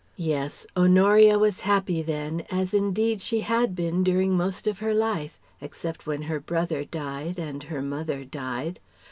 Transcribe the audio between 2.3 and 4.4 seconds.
as indeed she had been during